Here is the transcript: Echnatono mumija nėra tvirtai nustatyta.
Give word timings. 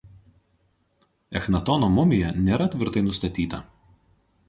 Echnatono 1.41 1.91
mumija 1.99 2.35
nėra 2.49 2.71
tvirtai 2.77 3.07
nustatyta. 3.11 3.65